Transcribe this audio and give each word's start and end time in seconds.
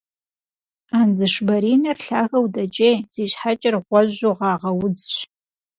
Андзышбаринэр 0.99 1.97
лъагэу 2.05 2.45
дэкӏей, 2.53 2.97
зи 3.13 3.23
щхьэкӏэр 3.31 3.75
гъуэжьу 3.87 4.37
гъагъэ 4.37 4.71
удзщ. 4.83 5.15